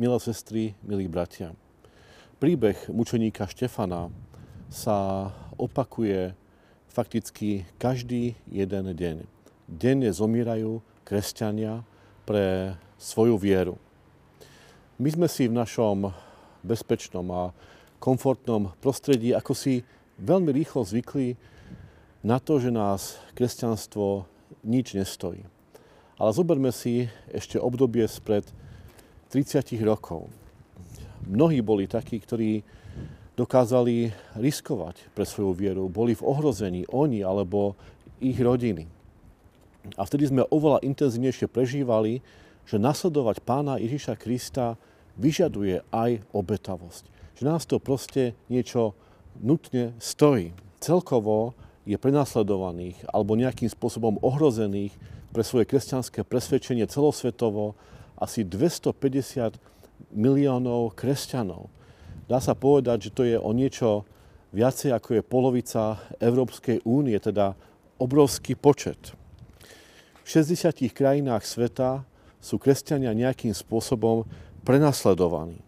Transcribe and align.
milé 0.00 0.16
sestry, 0.16 0.72
milí 0.80 1.12
bratia. 1.12 1.52
Príbeh 2.40 2.88
mučeníka 2.88 3.44
Štefana 3.44 4.08
sa 4.72 5.28
opakuje 5.60 6.32
fakticky 6.88 7.68
každý 7.76 8.32
jeden 8.48 8.96
deň. 8.96 9.28
Denne 9.68 10.08
zomierajú 10.08 10.80
kresťania 11.04 11.84
pre 12.24 12.80
svoju 12.96 13.36
vieru. 13.36 13.76
My 14.96 15.12
sme 15.12 15.28
si 15.28 15.52
v 15.52 15.60
našom 15.60 16.16
bezpečnom 16.64 17.28
a 17.28 17.52
komfortnom 18.00 18.72
prostredí 18.80 19.36
ako 19.36 19.52
si 19.52 19.84
veľmi 20.16 20.48
rýchlo 20.48 20.80
zvykli 20.80 21.36
na 22.24 22.40
to, 22.40 22.56
že 22.56 22.72
nás 22.72 23.20
kresťanstvo 23.36 24.24
nič 24.64 24.96
nestojí. 24.96 25.44
Ale 26.16 26.32
zoberme 26.32 26.72
si 26.72 27.12
ešte 27.28 27.60
obdobie 27.60 28.08
spred 28.08 28.48
30 29.30 29.78
rokov 29.86 30.26
mnohí 31.30 31.62
boli 31.62 31.86
takí, 31.86 32.18
ktorí 32.18 32.66
dokázali 33.38 34.12
riskovať 34.36 35.14
pre 35.14 35.24
svoju 35.24 35.54
vieru, 35.56 35.88
boli 35.88 36.12
v 36.12 36.26
ohrození 36.26 36.84
oni 36.90 37.24
alebo 37.24 37.78
ich 38.20 38.36
rodiny. 38.36 38.84
A 39.96 40.04
vtedy 40.04 40.28
sme 40.28 40.44
oveľa 40.52 40.84
intenzívnejšie 40.84 41.48
prežívali, 41.48 42.20
že 42.68 42.76
nasledovať 42.76 43.40
pána 43.40 43.80
Ježiša 43.80 44.20
Krista 44.20 44.76
vyžaduje 45.16 45.80
aj 45.88 46.20
obetavosť. 46.36 47.08
Že 47.40 47.42
nás 47.48 47.64
to 47.64 47.80
proste 47.80 48.36
niečo 48.52 48.92
nutne 49.40 49.96
stojí. 49.96 50.52
Celkovo 50.84 51.56
je 51.88 51.96
prenasledovaných 51.96 53.00
alebo 53.08 53.40
nejakým 53.40 53.72
spôsobom 53.72 54.20
ohrozených 54.20 54.92
pre 55.32 55.40
svoje 55.40 55.64
kresťanské 55.64 56.28
presvedčenie 56.28 56.84
celosvetovo 56.84 57.72
asi 58.20 58.44
250 58.44 59.56
miliónov 60.12 60.92
kresťanov. 60.92 61.72
Dá 62.28 62.38
sa 62.38 62.54
povedať, 62.54 63.10
že 63.10 63.14
to 63.16 63.22
je 63.26 63.36
o 63.40 63.50
niečo 63.50 64.06
viacej 64.54 64.94
ako 64.94 65.18
je 65.18 65.22
polovica 65.26 65.98
Európskej 66.20 66.84
únie, 66.86 67.16
teda 67.18 67.58
obrovský 67.98 68.54
počet. 68.54 69.16
V 70.22 70.28
60 70.28 70.86
krajinách 70.94 71.42
sveta 71.42 72.06
sú 72.38 72.56
kresťania 72.60 73.16
nejakým 73.16 73.50
spôsobom 73.50 74.28
prenasledovaní. 74.62 75.58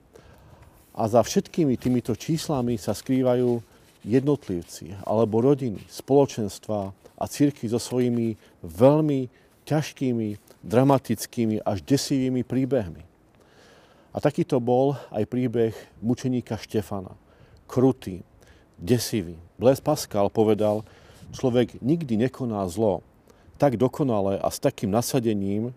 A 0.93 1.09
za 1.09 1.25
všetkými 1.25 1.75
týmito 1.81 2.13
číslami 2.13 2.77
sa 2.77 2.93
skrývajú 2.93 3.65
jednotlivci 4.05 4.93
alebo 5.09 5.41
rodiny, 5.41 5.81
spoločenstva 5.89 6.93
a 6.93 7.25
círky 7.31 7.71
so 7.71 7.79
svojimi 7.79 8.35
veľmi 8.61 9.31
ťažkými, 9.65 10.29
dramatickými 10.63 11.63
až 11.63 11.83
desivými 11.83 12.47
príbehmi. 12.47 13.03
A 14.13 14.19
takýto 14.21 14.61
bol 14.63 14.95
aj 15.11 15.25
príbeh 15.27 15.75
mučeníka 15.99 16.59
Štefana. 16.61 17.17
Krutý, 17.67 18.23
desivý. 18.77 19.39
Blaise 19.57 19.81
Pascal 19.81 20.29
povedal, 20.29 20.85
človek 21.33 21.81
nikdy 21.81 22.29
nekoná 22.29 22.63
zlo 22.69 23.01
tak 23.63 23.79
dokonale 23.79 24.43
a 24.43 24.51
s 24.51 24.59
takým 24.59 24.91
nasadením, 24.91 25.71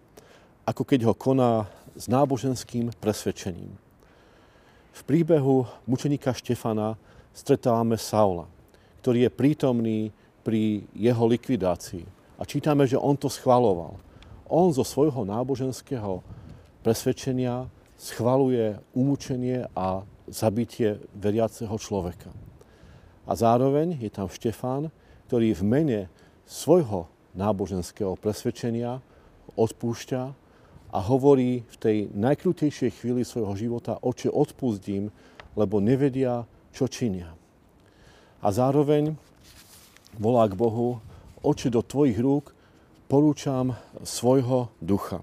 ako 0.66 0.82
keď 0.82 1.06
ho 1.06 1.14
koná 1.14 1.70
s 1.94 2.10
náboženským 2.10 2.90
presvedčením. 2.98 3.70
V 4.90 5.02
príbehu 5.06 5.70
mučeníka 5.86 6.34
Štefana 6.34 6.98
stretávame 7.30 7.94
Saula, 8.02 8.50
ktorý 9.06 9.30
je 9.30 9.38
prítomný 9.38 10.00
pri 10.42 10.82
jeho 10.98 11.30
likvidácii. 11.30 12.02
A 12.42 12.44
čítame, 12.44 12.90
že 12.90 12.98
on 12.98 13.14
to 13.14 13.30
schvaloval. 13.30 14.02
On 14.46 14.70
zo 14.70 14.86
svojho 14.86 15.26
náboženského 15.26 16.22
presvedčenia 16.86 17.66
schvaluje 17.98 18.78
umúčenie 18.94 19.66
a 19.74 20.06
zabitie 20.30 21.02
veriaceho 21.18 21.74
človeka. 21.82 22.30
A 23.26 23.34
zároveň 23.34 23.98
je 23.98 24.10
tam 24.14 24.30
Štefán, 24.30 24.94
ktorý 25.26 25.58
v 25.58 25.64
mene 25.66 26.00
svojho 26.46 27.10
náboženského 27.34 28.14
presvedčenia 28.22 29.02
odpúšťa 29.58 30.22
a 30.96 31.00
hovorí 31.04 31.66
v 31.66 31.76
tej 31.76 31.98
najkrutejšej 32.16 33.02
chvíli 33.02 33.28
svojho 33.28 33.54
života, 33.60 34.00
oče, 34.00 34.32
odpustím, 34.32 35.12
lebo 35.58 35.84
nevedia, 35.84 36.48
čo 36.72 36.88
činia. 36.88 37.36
A 38.40 38.48
zároveň 38.54 39.18
volá 40.16 40.48
k 40.48 40.56
Bohu, 40.56 41.04
oče, 41.44 41.68
do 41.68 41.84
tvojich 41.84 42.16
rúk 42.16 42.55
porúčam 43.06 43.78
svojho 44.02 44.74
ducha. 44.82 45.22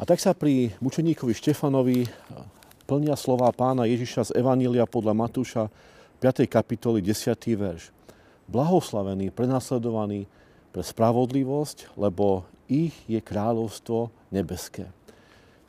A 0.00 0.08
tak 0.08 0.22
sa 0.22 0.32
pri 0.32 0.72
mučeníkovi 0.80 1.34
Štefanovi 1.36 2.08
plnia 2.88 3.18
slova 3.18 3.52
pána 3.52 3.84
Ježiša 3.84 4.32
z 4.32 4.40
Evanília 4.40 4.88
podľa 4.88 5.12
Matúša 5.12 5.68
5. 6.22 6.48
kapitoly 6.48 7.04
10. 7.04 7.36
verš. 7.58 7.92
Blahoslavení, 8.48 9.28
prenasledovaní 9.30 10.26
pre 10.72 10.82
spravodlivosť, 10.82 11.94
lebo 12.00 12.48
ich 12.70 12.94
je 13.10 13.18
kráľovstvo 13.18 14.10
nebeské. 14.30 14.88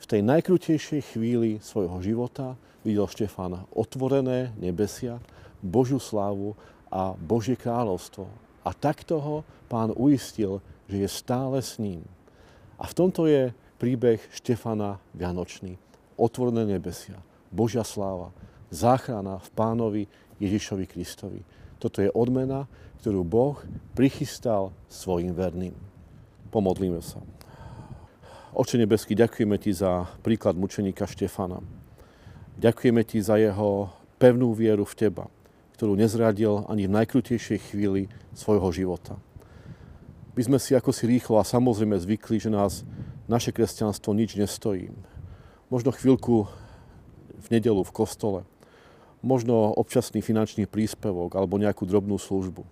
V 0.02 0.04
tej 0.06 0.22
najkrutejšej 0.26 1.14
chvíli 1.14 1.62
svojho 1.62 1.98
života 2.02 2.58
videl 2.82 3.06
Štefan 3.06 3.62
otvorené 3.70 4.50
nebesia, 4.58 5.22
Božiu 5.62 6.02
slávu 6.02 6.58
a 6.90 7.14
Božie 7.14 7.54
kráľovstvo. 7.54 8.41
A 8.62 8.70
takto 8.70 9.18
ho 9.18 9.36
pán 9.66 9.90
uistil, 9.94 10.62
že 10.86 11.02
je 11.02 11.08
stále 11.10 11.58
s 11.58 11.78
ním. 11.78 12.06
A 12.78 12.86
v 12.86 12.96
tomto 12.96 13.26
je 13.26 13.50
príbeh 13.78 14.22
Štefana 14.30 15.02
Vianočný. 15.14 15.78
Otvorené 16.14 16.66
nebesia, 16.66 17.18
Božia 17.50 17.82
sláva, 17.82 18.30
záchrana 18.70 19.42
v 19.42 19.48
pánovi 19.58 20.02
Ježišovi 20.38 20.86
Kristovi. 20.86 21.40
Toto 21.82 21.98
je 21.98 22.10
odmena, 22.14 22.70
ktorú 23.02 23.26
Boh 23.26 23.58
prichystal 23.98 24.70
svojim 24.86 25.34
verným. 25.34 25.74
Pomodlíme 26.54 27.02
sa. 27.02 27.18
Oče 28.52 28.78
nebeský, 28.78 29.16
ďakujeme 29.16 29.56
Ti 29.58 29.72
za 29.72 30.06
príklad 30.20 30.54
mučeníka 30.54 31.08
Štefana. 31.08 31.58
Ďakujeme 32.60 33.02
Ti 33.02 33.18
za 33.18 33.40
jeho 33.40 33.90
pevnú 34.20 34.54
vieru 34.54 34.86
v 34.86 34.94
Teba, 34.94 35.26
ktorú 35.76 35.96
nezradil 35.96 36.64
ani 36.68 36.86
v 36.86 36.94
najkrutejšej 37.02 37.72
chvíli 37.72 38.12
svojho 38.36 38.68
života. 38.72 39.16
My 40.32 40.42
sme 40.44 40.58
si 40.60 40.72
ako 40.72 40.96
si 40.96 41.04
rýchlo 41.04 41.36
a 41.36 41.44
samozrejme 41.44 41.98
zvykli, 42.00 42.40
že 42.40 42.48
nás 42.48 42.88
naše 43.28 43.52
kresťanstvo 43.52 44.16
nič 44.16 44.36
nestojí. 44.40 44.88
Možno 45.68 45.92
chvíľku 45.92 46.48
v 47.36 47.46
nedelu 47.52 47.84
v 47.84 47.92
kostole, 47.92 48.40
možno 49.20 49.72
občasný 49.76 50.24
finančný 50.24 50.64
príspevok 50.64 51.36
alebo 51.36 51.60
nejakú 51.60 51.84
drobnú 51.84 52.16
službu. 52.16 52.64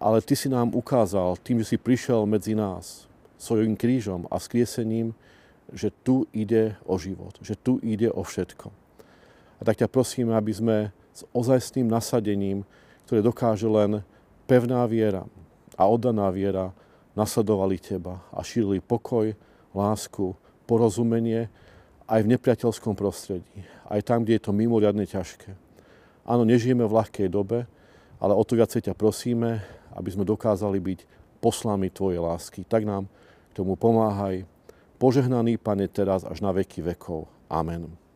Ale 0.00 0.24
ty 0.24 0.34
si 0.34 0.48
nám 0.48 0.72
ukázal 0.72 1.36
tým, 1.44 1.60
že 1.60 1.74
si 1.74 1.76
prišiel 1.76 2.24
medzi 2.24 2.56
nás 2.56 3.06
svojim 3.36 3.76
krížom 3.76 4.28
a 4.32 4.40
skriesením, 4.40 5.12
že 5.70 5.92
tu 5.92 6.26
ide 6.34 6.74
o 6.84 6.98
život, 6.98 7.36
že 7.40 7.54
tu 7.54 7.78
ide 7.80 8.10
o 8.10 8.24
všetko. 8.24 8.72
A 9.60 9.62
tak 9.62 9.78
ťa 9.78 9.92
prosíme, 9.92 10.32
aby 10.34 10.52
sme 10.52 10.76
s 11.14 11.26
ozajstným 11.34 11.90
nasadením, 11.90 12.62
ktoré 13.06 13.20
dokáže 13.20 13.66
len 13.66 14.06
pevná 14.46 14.86
viera 14.86 15.26
a 15.74 15.86
oddaná 15.86 16.30
viera, 16.30 16.74
nasledovali 17.18 17.78
teba 17.78 18.22
a 18.30 18.40
šírili 18.42 18.78
pokoj, 18.78 19.34
lásku, 19.74 20.34
porozumenie 20.66 21.50
aj 22.06 22.20
v 22.26 22.30
nepriateľskom 22.34 22.94
prostredí. 22.94 23.66
Aj 23.86 23.98
tam, 24.02 24.22
kde 24.22 24.38
je 24.38 24.42
to 24.46 24.54
mimoriadne 24.54 25.02
ťažké. 25.06 25.54
Áno, 26.26 26.46
nežijeme 26.46 26.86
v 26.86 26.96
ľahkej 27.02 27.26
dobe, 27.30 27.66
ale 28.22 28.32
o 28.34 28.42
to 28.46 28.54
viacej 28.54 28.90
ťa 28.90 28.94
prosíme, 28.94 29.62
aby 29.94 30.08
sme 30.10 30.22
dokázali 30.26 30.78
byť 30.78 30.98
poslami 31.42 31.90
Tvojej 31.90 32.20
lásky. 32.22 32.62
Tak 32.62 32.86
nám 32.86 33.10
k 33.50 33.52
tomu 33.56 33.74
pomáhaj. 33.74 34.46
Požehnaný, 35.00 35.56
Pane, 35.56 35.88
teraz 35.88 36.22
až 36.22 36.44
na 36.44 36.52
veky 36.52 36.84
vekov. 36.84 37.26
Amen. 37.48 38.09